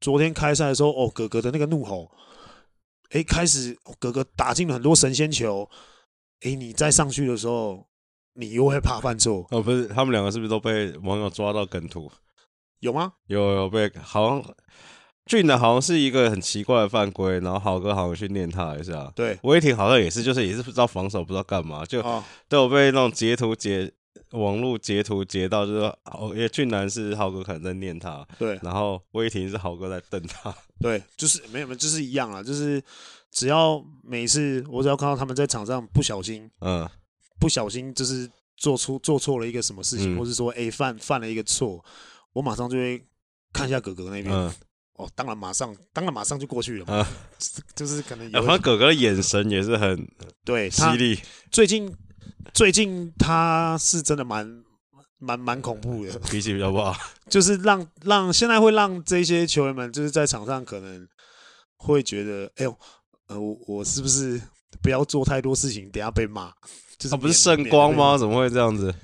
[0.00, 2.10] 昨天开赛的时候，哦，哥哥的那个怒吼。
[3.10, 5.68] 哎，开始哥哥打进了很多神仙球，
[6.40, 7.86] 哎，你再上去的时候，
[8.34, 9.46] 你又会怕犯错。
[9.50, 12.10] 哦，不是，他们两个是不是都被网友抓到梗图？
[12.80, 13.14] 有吗？
[13.26, 14.54] 有有被，好像
[15.24, 19.10] 俊的好像是一个很奇怪的犯规，然后豪哥好像去念他一下。
[19.16, 22.02] 对，威霆好像也是，就是也是不知道防守，不知道干嘛，就
[22.48, 23.90] 都有被那种截图截
[24.30, 32.82] 网络截图截到，就是说哦，因为俊男是豪哥可能在念他，对，然后威霆是豪哥在瞪他， 对，就是没有没有，就是一样啊，就是
[33.30, 36.88] 只要每次我只要看到他们在场上不小心，嗯，
[37.38, 41.84] 不小心就是做出做错了一个什么事情，嗯、或是说哎犯犯了一个错。
[42.32, 43.02] 我马上就会
[43.50, 44.52] 看一下哥哥那边，嗯、
[44.96, 47.06] 哦，当然马上，当然马上就过去了
[47.74, 48.42] 就是可能有。
[48.42, 50.06] 反正哥哥的眼神也是很
[50.44, 51.18] 对犀利。
[51.50, 51.90] 最近
[52.54, 54.46] 最近他是真的蛮
[55.18, 56.94] 蛮蛮恐怖的， 脾气比较不好，
[57.28, 61.06] 就是让让现在会让这些球员们就是在场上可能
[61.76, 62.78] 会觉得，哎呦，
[63.28, 64.40] 呃，我我是不是
[64.82, 66.50] 不要做太多事情，等下被骂？
[66.98, 68.16] 就是他、啊、不是圣光吗？
[68.16, 68.94] 怎么会这样子？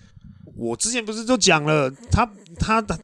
[0.57, 2.28] 我之前不是都讲了，他
[2.59, 2.98] 他的。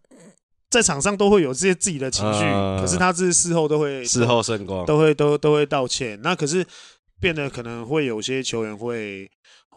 [0.71, 6.21] 在场上都会有这些自己的情绪，呃、可是他是事后都会事后圣光，都会都都会道歉。
[6.21, 6.63] 那可是
[7.19, 9.27] 变得可能会有些球员会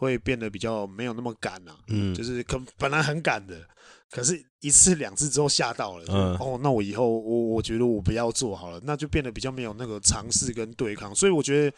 [0.02, 3.66] 会变得比较没有那么敢啊，嗯，就是可本来很敢的，
[4.10, 11.14] 可是一次两次之后吓到了，嗯、哦，那我以后我我觉得我不要做好了，那就变得比较没有那个尝试跟对抗。
[11.14, 11.76] 所以我觉得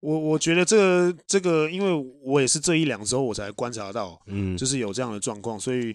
[0.00, 5.94] 我我觉得这个这个，因为我也是这一两周我才观察到，嗯，就是有这样的状况，所以。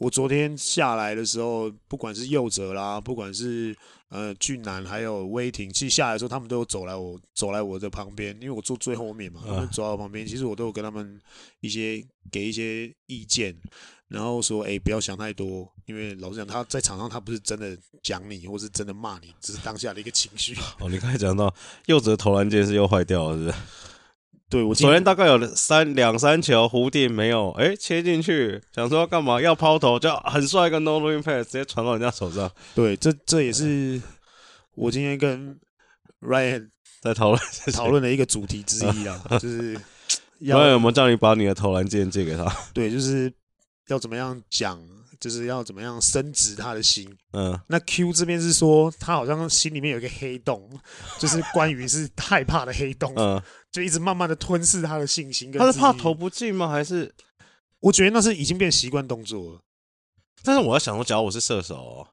[0.00, 3.72] 我昨天下来的时候，不管是右折啦，不管是
[4.14, 11.20] 呃俊南，还有威霆，其实下来的时候，他们都有走来我走来我的旁边，因为我坐最后面嘛，他们走到我旁边，其实我都有跟他们
[11.58, 12.00] 一些
[12.30, 13.52] 给一些意见，
[14.06, 20.54] 然后说，哎、欸，不要想太多，因为老实讲，他在场上他不是真的讲你，或是真的骂你，只是当下的一个情绪。
[20.78, 21.52] 哦，你刚才讲到
[21.86, 23.56] 柚子的投篮键是又坏掉了，是不是？
[24.54, 29.40] 对，我昨天大概有三两三球弧顶没有，哎，切进去，想说要干嘛？
[29.40, 32.48] 要抛投，就很帅一个 no look pass 直接传到人家手上。
[32.72, 34.00] 对，这这也是
[34.76, 35.58] 我今天跟
[36.20, 36.68] Ryan
[37.02, 39.76] 在讨论讨论的一个主题之一啊， 就是
[40.38, 42.44] 要 Ryan 有没有叫你把你的投篮键借给他？
[42.72, 43.32] 对，就是
[43.88, 44.80] 要怎么样讲。
[45.24, 47.08] 就是要怎么样升值他的心。
[47.32, 50.70] 嗯，那 Q 这边是说他好像心里面有一个黑洞，
[51.18, 53.10] 就是关于是害怕的黑洞。
[53.16, 55.50] 嗯， 就一直慢慢的吞噬他的信心。
[55.50, 56.68] 他是怕投不进吗？
[56.68, 57.10] 还是？
[57.80, 59.60] 我觉得那是已经变习惯动作了。
[60.42, 62.08] 但是我要想说，假如我是射手哦，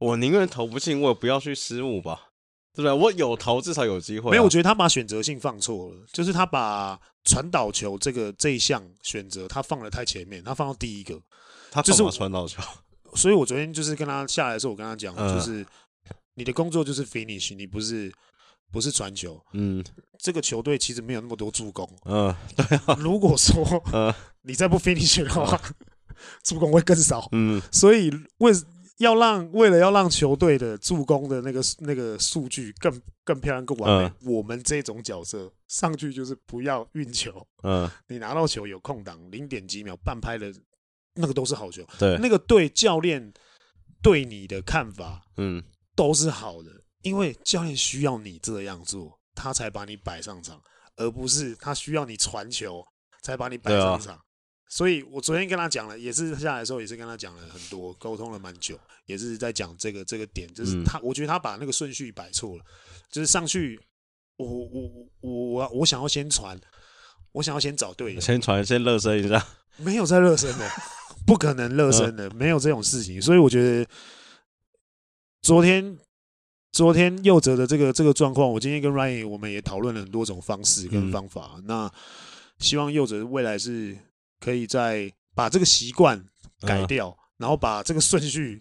[0.00, 2.30] 我宁愿投不进，我也不要去失误吧。
[2.72, 2.92] 对不对？
[2.92, 4.32] 我有投至少有机会啊。
[4.32, 11.20] 没有，我觉得他把选择性放错了，就是他把传导球这个这一项选择他放得太前面，他放到第一个。
[11.70, 12.62] 他就是传导球，
[13.14, 15.64] 所以我昨天就是跟他下来的时候，我跟他讲，就是
[16.34, 18.12] 你的工作就是 finish，你不是
[18.72, 19.40] 不是传球。
[19.52, 19.84] 嗯，
[20.18, 21.88] 这个球队其实没有那么多助攻。
[22.04, 22.96] 嗯，对啊。
[22.98, 23.64] 如果说
[24.42, 25.60] 你再不 finish 的话，
[26.42, 27.28] 助攻会更少。
[27.32, 28.52] 嗯，所以为
[28.98, 37.46] 要让为了要让球队的助攻的那个那个数据更更漂亮、更完美，我们这种角色上去就是不要运球。
[37.62, 40.52] 嗯，你拿到球有空档，零点几秒半拍的。
[41.14, 43.32] 那个都是好球，对，那个对教练
[44.02, 45.62] 对你的看法，嗯，
[45.94, 46.70] 都是好的，
[47.02, 50.62] 因为教练需要你这样做，他才把你摆上场，
[50.96, 52.84] 而不是他需要你传球
[53.22, 54.14] 才把你摆上场。
[54.14, 54.22] 啊、
[54.68, 62.64] 所以我昨天跟他讲了，也是下来的时候也是跟他讲了很多，沟通了蛮久，也是在讲这个这个点，就是他，嗯、我觉得他把那个顺序摆错了，
[63.10, 63.80] 就是上去，
[64.36, 66.58] 我我我我我想要先传，
[67.32, 69.44] 我想要先找队友，先传先热身一下，
[69.82, 70.68] 没有在热身的。
[71.26, 73.86] 不可能热身的，没有这种事情，所以我觉得
[75.42, 75.96] 昨天
[76.72, 81.52] 昨天佑哲的这个这个状况，我今天跟 Ryan 我们也讨论了很多种方式跟方法。
[81.58, 81.92] 嗯、那
[82.58, 83.96] 希望佑哲未来是
[84.40, 86.24] 可以在把这个习惯
[86.62, 88.60] 改掉，嗯、然后把这个顺序。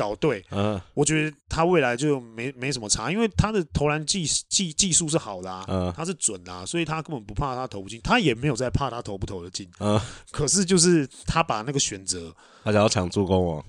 [0.00, 12.34] 搞对，嗯，我觉得他未来就没没什么差，因为他的投篮技技技术是好的啊，嗯，他是准的啊，所以他根本不怕他投不进，他也没有在怕他投不投得进，嗯，可是就是他把那个选择，
[12.64, 13.62] 他想要抢助攻王，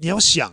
[0.00, 0.50] 你要想，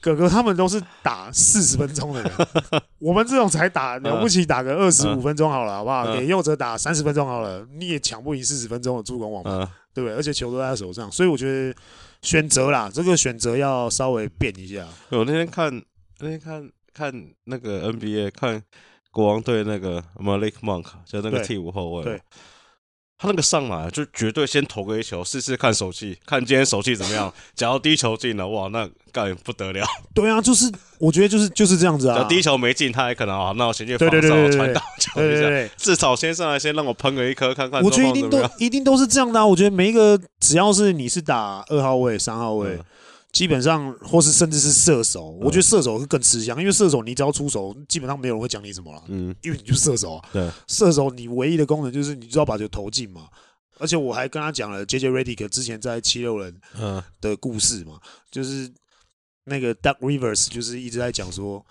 [0.00, 2.32] 哥哥他们都是打四十分钟的人，
[2.98, 6.12] 我们这种才打了不起，打个二十五分钟好了，好不好？
[6.12, 10.16] 给佑哲打三十分钟好了，你也抢不赢四十分钟的助攻王嘛，对不对？
[10.16, 11.72] 而且球都在他手上，所以我觉得。
[12.24, 14.88] 选择啦，这个选择要稍微变一下。
[15.10, 15.70] 我那天看，
[16.20, 18.62] 那天看看那个 NBA，看
[19.10, 22.04] 国王队那个 Malik Monk，就那个替补后卫。
[22.04, 22.20] 对，
[23.24, 27.32] 他那个上来就绝对先投个一球试试看手气，看今天手气怎么样。
[27.56, 29.84] 假如第一球进了，哇，那干不得了。
[30.14, 32.24] 对啊，就是我觉得就是就是这样子啊。
[32.28, 37.82] 第一球没进，他还可能啊，那我先去防守传导球一下，至少先上来先让我喷个一颗看看。
[37.82, 39.46] 我觉得一定都一定都是这样的啊。
[39.46, 42.70] 我觉得每一个只要是你是打二号位、三号位。
[42.70, 42.84] 嗯
[43.34, 49.02] 基本上，或是甚至是射手，我觉得射手会更吃香，因为射手你只要出手，基本上没有人会讲你什么了。
[49.08, 50.28] 嗯，因为你就射手啊。
[50.32, 53.28] 对，射手你唯一的功能就是你就要把球投进嘛。
[53.78, 56.58] 而且我还跟他讲了 JJ Redick 之前在七六人
[57.20, 58.72] 的故事嘛，就是
[59.46, 61.66] 那个 Duck Rivers 就是一直在讲说，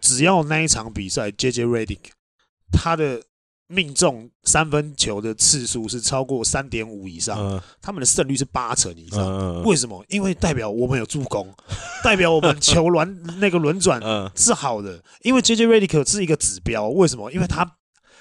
[0.00, 2.10] 只要那一场比赛 JJ Redick
[2.72, 3.22] 他的。
[3.72, 9.20] 命中三分球的次数是超过三点五以上，嗯、他们的胜率是八成以上。
[9.20, 10.04] 嗯、为什么？
[10.08, 11.52] 因为代表我们有助攻，
[12.04, 14.00] 代表我们球轮那个轮转
[14.36, 15.02] 是好的。
[15.22, 17.32] 因为 JJ Redick 是一个指标，为什么？
[17.32, 17.78] 因为他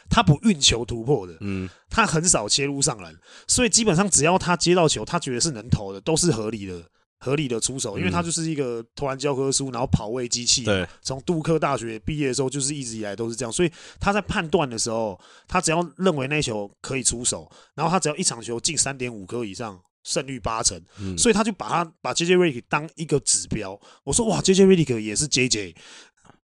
[0.10, 3.14] 他不运球突破的，嗯，他很少切入上篮，
[3.48, 6.82] 所以基本上只要他接到球，他觉得是能投的，都是合理的。
[7.24, 10.64] 合理的出手，因为他就是一个投篮教科书，然后跑位机器。
[10.64, 13.52] 对，从杜克大学毕业的时候，就是一直以来都是这样。
[13.52, 20.82] 所以他在判断的时候，他只要认为那球可以出手，然后他只要一场球进三点五颗以上，胜率八成。
[21.00, 23.80] 嗯，所以他就把他把 JJ Redick 当一个指标。
[24.04, 25.76] 我说哇，JJ Redick 也是 JJ，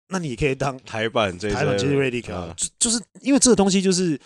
[0.07, 4.19] 那你可以当台版版 JJ Redick 啊，就就是因为这个东西就是。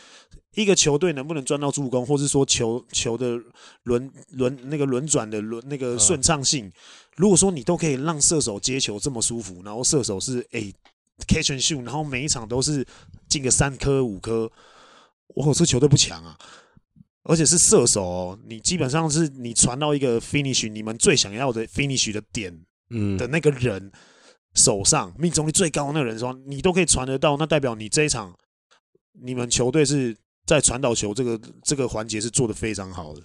[0.58, 3.40] 一个球队能不能赚到助攻，或是说球球的
[3.84, 6.72] 轮轮那个轮转的轮那个顺畅性，
[7.16, 10.74] 如果说你都可以让射手接球这么舒服，然后射手是诶、欸、
[11.28, 12.84] catch and shoot，然后每一场都是
[13.30, 14.52] 进个三颗五颗，
[15.36, 16.36] 我这球队不强啊！
[17.22, 23.92] 而且是射手哦，你基本上是你传到一个 finish，你们最想要的 finish 的点，嗯的那个人
[24.56, 28.36] 手上命中率最高的那个人说，你都可以传得到，那代表你这一场
[29.22, 30.18] 你们球队是。
[30.48, 33.22] 在传导球这个这个环节是做的非常好的。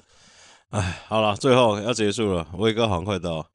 [0.71, 3.51] 哎，好了，最后要结束了，威哥好像快到。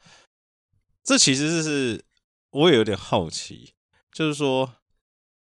[1.03, 2.03] 这其实是
[2.51, 3.73] 我也有点好奇，
[4.11, 4.73] 就是说，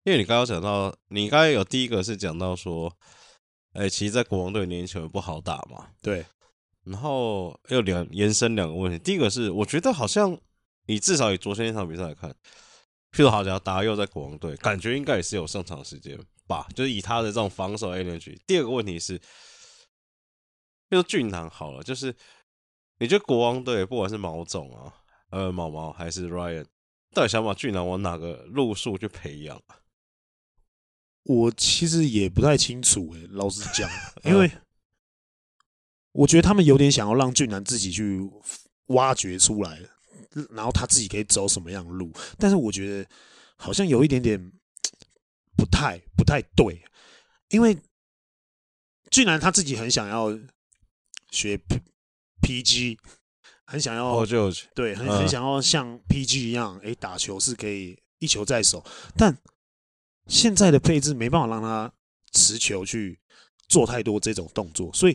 [0.03, 2.91] 因为你刚刚讲到，你刚刚有第一个是讲到说，
[3.73, 5.87] 哎、欸，其实，在国王队年轻球不好打嘛。
[6.01, 6.25] 对。
[6.83, 10.37] 然后又两延伸两个问题，第一个是，我觉得好像
[10.87, 12.29] 你至少以昨天那场比赛来看，
[13.11, 16.17] 譬如好像达佑在国王队，感觉应该也是有上场时间。
[16.47, 18.37] 吧，就是以他的这种防守 energy。
[18.45, 19.19] 第二个问题是，
[20.89, 22.15] 就是俊男好了，就是
[22.99, 24.93] 你觉得国王队不管是毛总啊，
[25.31, 26.65] 呃，毛毛还是 Ryan，
[27.13, 29.79] 到底想把俊男往哪个路数去培养啊？
[31.23, 33.89] 我其实也不太清楚诶、欸，老实讲，
[34.25, 34.51] 因为
[36.11, 38.19] 我觉得他们有点想要让俊男自己去
[38.87, 39.79] 挖掘出来，
[40.51, 43.09] 然后他自己可以走什么样的路，但是我觉得
[43.57, 44.51] 好像有一点点。
[45.55, 46.83] 不太不太对，
[47.49, 47.77] 因为
[49.09, 50.37] 俊男他自己很想要
[51.31, 51.59] 学
[52.41, 52.97] PG，
[53.65, 54.27] 很想要，oh,
[54.73, 58.83] 对，很很想要像 PG 一样，哎、欸，打球是可以一球在手，
[59.15, 59.37] 但
[60.27, 61.91] 现在的配置没办法让他
[62.33, 63.19] 持球去
[63.67, 65.13] 做太多这种动作，所以，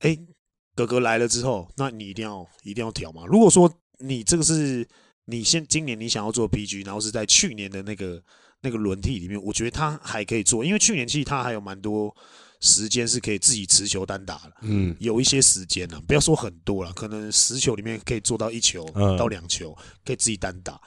[0.00, 0.26] 哎、欸，
[0.74, 3.24] 哥哥来了之后，那你一定要一定要调嘛。
[3.26, 4.86] 如果说你这个是
[5.24, 8.22] 你现今年你想要做 PG，然后是在去年的那个。
[8.66, 12.12] 那个轮替里面，我觉得他还可以做，因为去年其实他还有蛮多
[12.58, 18.84] 时间是可以自己持球单打的，嗯，有一些时间呢，不要说很多了，可能十球里面可以做到一球
[19.16, 20.80] 到两球可以自己单打，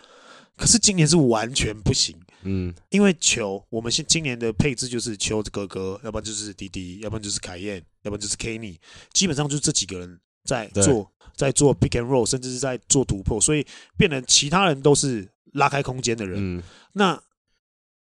[0.58, 8.76] 可是今年是完全不行，嗯，因为球我们现今年的配置就是球哥哥，要不然就是弟弟，要不然就是凯燕，要不然就是 Kenny，
[9.14, 13.66] 基本上就是这几个人在做在做 pick and roll，甚至是在做突破，所以
[13.96, 16.64] 变成其他人都是拉开空间的人，嗯，
[16.94, 17.22] 那。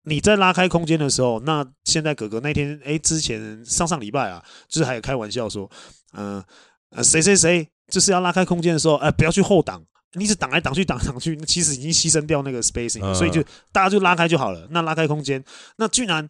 [0.09, 5.71] 你在拉开空间的时候，那现在哥哥那天哎、欸，之前上上礼拜啊，就是还有开玩笑说，
[6.14, 6.42] 嗯
[6.90, 13.14] 呃谁谁谁就是要拉开空间的时候，哎、呃、不要去后挡，你一直挡来挡去挡挡去，其实已经牺牲掉那个 spacing，、uh.
[13.14, 14.66] 所以就大家就拉开就好了。
[14.71, 15.44] 那拉开空间，
[15.77, 16.25] 那居然，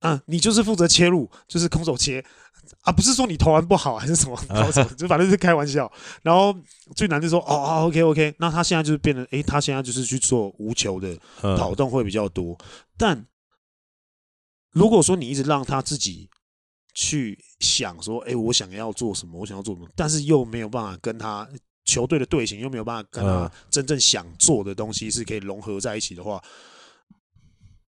[0.00, 2.24] 嗯、呃，你就是负责切入，就是空手切。
[2.82, 4.36] 啊，不是说你投篮不好还是什么，
[4.72, 5.90] 什么，就反正是开玩笑。
[6.22, 6.54] 然后
[6.96, 11.14] 最难就说：“哦哦，OK OK。”那他现在就是变得，诶，他现在就是去做无球的
[11.56, 12.56] 跑动会比较多。
[12.96, 13.26] 但
[14.72, 16.30] 如果说你一直让他自己
[16.94, 21.46] 去想说：“诶，我想要做什么，我想要做什么”，但是又没有办法跟他
[21.84, 26.42] 球队的队形，又没有办法跟他真正想做的东西是可以融合在一起的话，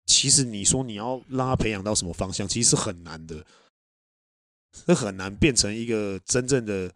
[0.05, 3.45] 其实你说你要让他培养到什么方向，其实是很难的。
[4.85, 6.91] 这很难变成一个真正的，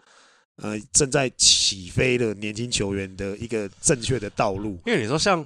[0.57, 4.79] 呃，正在起飞的年轻球员的一个正确的道路。
[4.85, 5.45] 因为你说像，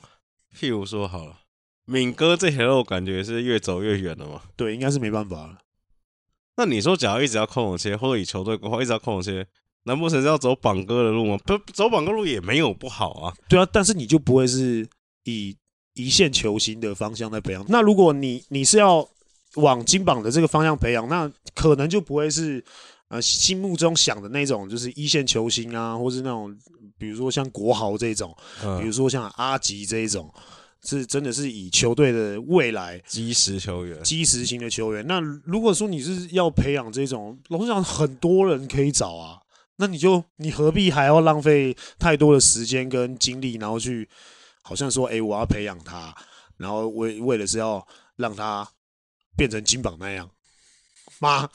[0.57, 1.39] 譬如说好了，
[1.85, 4.43] 敏哥这条路感觉是越走越远了嘛？
[4.55, 5.57] 对，应该是没办法了。
[6.57, 9.47] 那你说，假如一直要空切，或者以球队规划一直要空切，
[9.83, 11.37] 难不成是要走榜哥的路吗？
[11.45, 13.33] 不，走榜哥路也没有不好啊。
[13.47, 14.87] 对啊，但是你就不会是
[15.23, 15.55] 以
[15.93, 17.65] 一线球星的方向在培养。
[17.69, 19.07] 那如果你你是要
[19.55, 22.63] 往金榜的这个方向培养，那可能就不会是
[23.09, 26.55] 呃心目中想的那种，就是一线球星啊，或是那种
[26.97, 28.35] 比如说像国豪这种，
[28.79, 30.31] 比如说像阿吉这一种。
[30.81, 35.05] 是真的是以球队的未来基石球员，基石型的球员。
[35.05, 39.41] 那如果说你是要培养这种，老实讲，很多人可以找啊。
[39.75, 44.07] 那你就你何必还要浪费太多的时间跟精力，然后去
[44.62, 46.15] 好像说，哎、欸，我要培养他，
[46.55, 47.85] 然后为为了是要
[48.15, 48.65] 让他
[49.39, 50.30] 变成金榜那样
[51.19, 51.49] 妈。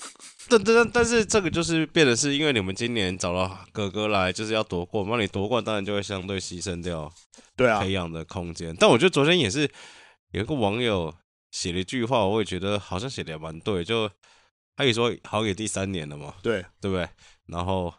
[0.49, 7.11] 但但但是这个就是变的是，因为你们今年找了哥哥来，就是要夺冠，那你夺冠当然就会相对牺牲掉，
[7.57, 8.75] 对啊，培养的空间。
[8.79, 9.70] 但我觉得昨天也是
[10.33, 11.14] 有一个网友
[11.51, 14.11] 写了一句话，我也觉得好像写的也蛮对，就
[14.77, 17.09] 他也说好也第三年了嘛，对对不对？
[17.47, 17.94] 然后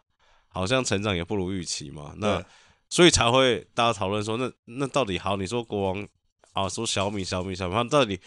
[0.48, 2.44] 好像成长也不如预期嘛，那
[2.88, 5.36] 所以才会大家讨论说，那那到底好？
[5.36, 6.08] 你说国王
[6.52, 8.20] 啊，说小米小米小米，他到底？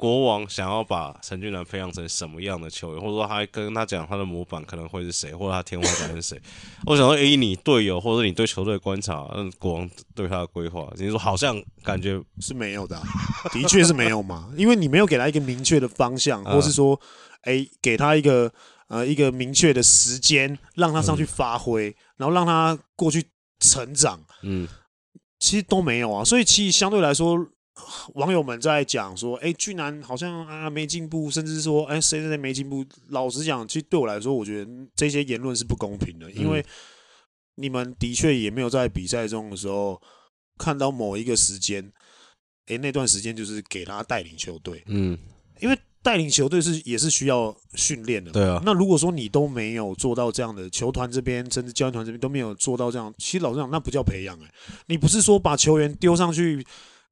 [0.00, 6.40] 国王想要把陈俊南培养成什么样的球员，或者说他跟他讲他的模板可能会是谁，或者他天花板是谁？
[6.86, 13.04] 我想说，以你队友或者你对球队观察，嗯，国王对他的规划，你说好像感觉是没有的，啊，
[13.52, 16.98] 的确是没有嘛， 因为你没有给他一个明确的方向，或是说，
[17.42, 18.50] 哎、欸，给他一个
[18.88, 23.22] 呃一个明确的时间，让他上去发挥，嗯，然后让他过去
[23.58, 24.66] 成长，嗯，
[25.38, 27.46] 其实都没有啊，所以其实相对来说。
[28.14, 36.64] 网友们在讲说：“哎、欸，俊男好像啊没进步，甚至说，哎，谁谁谁没进步。”老实讲，其实对我来说，我觉得这些言论是不公平的，因为
[37.56, 40.00] 你们的确也没有在比赛中的时候
[40.58, 41.84] 看到某一个时间，
[42.66, 44.82] 哎、欸，那段时间就是给他带领球队。
[44.86, 45.18] 嗯，
[45.60, 48.30] 因为带领球队是也是需要训练的。
[48.30, 48.62] 对啊。
[48.64, 54.38] 那如果说你都没有做到这样的，球团这边甚至教练团这边都没有做到这样，其实老实讲，那不叫培养。
[54.42, 54.50] 哎，
[54.86, 56.66] 你不是说把球员丢上去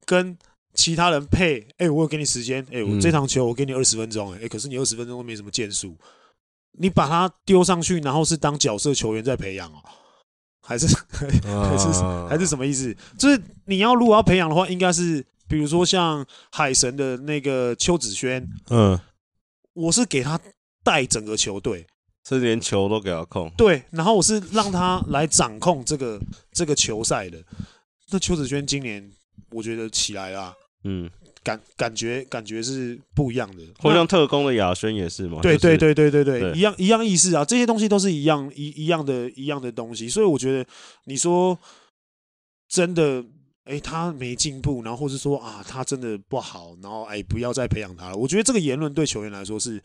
[0.04, 0.36] 跟。
[0.78, 5.98] 其他人配，哎、欸，我有给你时间，哎、欸，我这场球我给你二十分钟，哎、欸，可是你二十分钟都没什么建树，
[6.78, 9.82] 你把他丢上去，然后是当角色球员在培养哦，
[10.62, 11.88] 还是 还是
[12.28, 12.96] 还是什么意思？
[13.18, 18.96] 就是你要如果要培养的话，应该是比如说像海神的那个邱子轩，嗯，
[19.72, 20.38] 我是给他
[20.84, 21.84] 带整个球队，
[22.28, 26.20] 是连球都给他控，对，然后我是让他来掌控这个
[26.52, 27.42] 这个球赛的。
[28.10, 29.10] 那邱子轩今年。
[29.52, 30.52] 我觉得起来啦，
[30.84, 31.10] 嗯，
[31.42, 33.62] 感感觉感觉是不一样的。
[33.80, 35.40] 或像特工的亚轩也是嘛？
[35.42, 40.08] 对对对对对对，一样一样意思啊，这些东西都是一样一一样的一样的东西。
[40.08, 40.64] 所以我觉得
[41.04, 41.58] 你说
[42.68, 43.20] 真的，
[43.64, 48.16] 哎、欸，他没进步，然后或是说啊，他真的不好，然后哎、欸，不要再培养他了。
[48.16, 49.82] 我觉得这个言论对球员来说是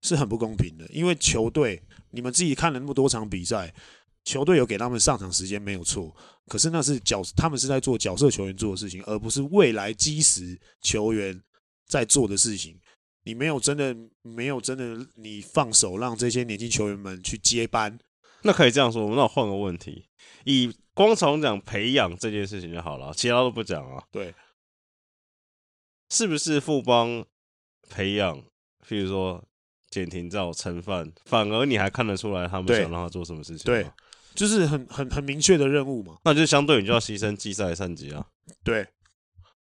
[0.00, 3.72] 是很不公平的，因为球队你们自己看了那么多场比赛。
[4.24, 6.14] 球队有给他们上场时间没有错，
[6.46, 11.40] 可是那是角，他们是在做角色球员做的事情，而不是未来基石球员
[11.86, 12.78] 在做的事情。
[13.24, 17.98] 你没有真的，没有真的，你放手让这些年轻球员们去接班，
[18.42, 19.08] 那可以这样说。
[19.14, 20.08] 那我换个问题，
[20.44, 24.02] 以光从讲培养这件事情就好了，其他都不讲啊。
[24.10, 24.34] 对，
[26.10, 27.24] 是不是富邦
[27.88, 28.36] 培养？
[28.88, 29.42] 譬如说
[29.90, 33.64] 简廷照、陈范，反而你还看得出来他们想让他做什么事情？
[33.64, 33.88] 对。
[34.34, 38.24] 就是很很很明确的任务嘛，那就相对你就要牺牲季赛战绩啊。
[38.64, 38.86] 对，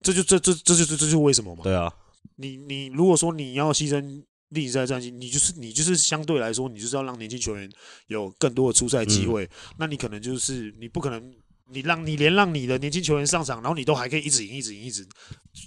[0.01, 1.63] 这就这这这就这就是为什么嘛。
[1.63, 1.93] 对啊，
[2.37, 7.71] 你你如果说你要牺牲例赛战绩，你就是你就是相对来说，你就是要让年轻球员
[8.07, 9.45] 有更多的出赛机会。
[9.45, 9.49] 嗯、
[9.79, 11.35] 那你可能就是你不可能，
[11.71, 15.07] 你让你连让你的年轻球员上场，然后你都还可以一直赢一直赢一直。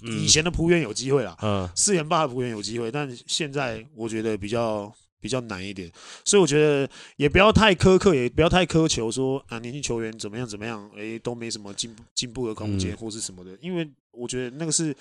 [0.02, 4.92] 以前的璞园有机会啦，嗯，四连霸的璞园有机会，但现在我觉得比较。
[5.20, 5.90] 比较难一点，
[6.24, 14.94] 所以我觉得也不要太苛刻，也不要太苛求说啊，年轻球员怎么样怎么样，哎、欸，都没什么进步进步的空间或是什么的，因为我觉得那个是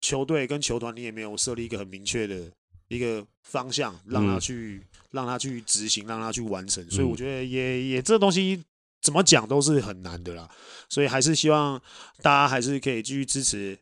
[0.00, 2.50] 球队跟球团，你也没有设立一个很明确的
[2.88, 8.62] 一个方向，让他去让他去执行，让他去完成，所以我觉得也也这东西
[9.02, 10.48] 怎么讲都是很难的啦，
[10.88, 11.80] 所以还是希望
[12.22, 13.78] 大家还是可以继续支持，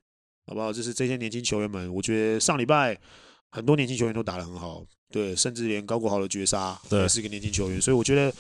[0.47, 0.73] 好不好？
[0.73, 2.99] 就是这些年轻球员们，我觉得上礼拜
[3.51, 4.83] 很多年轻球员都打得很好。
[5.11, 8.31] 对，甚至连高国豪的绝杀也是一个年轻球员，所以我觉得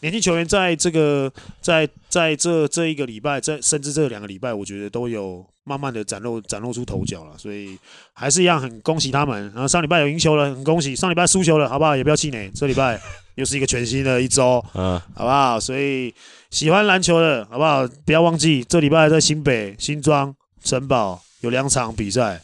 [0.00, 7.78] 年轻球员在这个在在这这一个礼拜，在甚至这两个礼拜，我觉得都有慢慢的展露展露出头角了，所以
[8.12, 9.50] 还是一样很恭喜他们。
[9.54, 11.96] 然后上礼拜有赢球了，很恭喜；上礼拜输球了，好不好？
[11.96, 12.50] 也不要气馁。
[12.54, 13.00] 这礼拜
[13.36, 15.58] 又是一个全新的一周，嗯，好不好？
[15.58, 16.14] 所以
[16.50, 17.88] 喜欢篮球的好不好？
[18.04, 22.38] 不要忘记这礼拜在新北新庄城堡有两场比赛。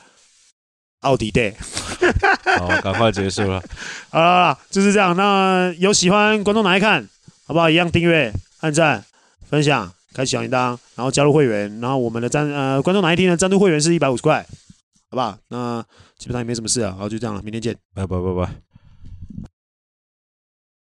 [1.04, 1.54] 奥迪 day。
[2.58, 3.62] 好，赶快结束了。
[4.10, 5.16] 好了，就是这样。
[5.16, 7.08] 那有喜欢观众拿来看，
[7.46, 7.70] 好不好？
[7.70, 9.04] 一样订阅、按赞、
[9.48, 11.80] 分享、开启小铃铛，然后加入会员。
[11.80, 14.44] 然后我们的赞呃观众哪一天的赞助会员是一百五十块，
[15.10, 15.36] 好不好？
[15.48, 15.84] 那
[16.18, 16.94] 基本上也没什么事啊。
[16.98, 18.63] 好，就这样了，明天见，拜拜拜拜。